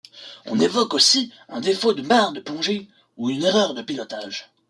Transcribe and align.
On 0.47 0.59
évoque 0.59 0.95
aussi 0.95 1.31
un 1.47 1.61
défaut 1.61 1.93
de 1.93 2.01
barre 2.01 2.31
de 2.31 2.39
plongée 2.39 2.89
ou 3.17 3.29
une 3.29 3.43
erreur 3.43 3.75
de 3.75 3.83
pilotage. 3.83 4.49